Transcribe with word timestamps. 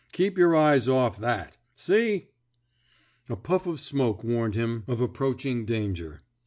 Keep 0.13 0.35
your 0.39 0.55
eyes 0.55 0.87
off 0.87 1.19
that.• 1.19 1.53
Seet 1.79 2.31
'* 2.79 3.29
A 3.29 3.35
puff 3.35 3.67
of 3.67 3.79
smoke 3.79 4.23
warned 4.23 4.55
him 4.55 4.83
of 4.87 4.99
approach 4.99 5.45
ing 5.45 5.63
danger. 5.63 6.21